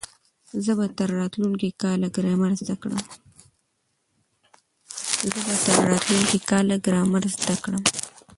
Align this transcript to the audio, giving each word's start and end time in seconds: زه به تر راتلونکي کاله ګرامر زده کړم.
زه 0.63 0.71
به 0.77 0.85
تر 0.97 1.09
راتلونکي 5.99 6.39
کاله 6.51 6.77
ګرامر 6.85 7.21
زده 7.31 7.55
کړم. 7.61 7.75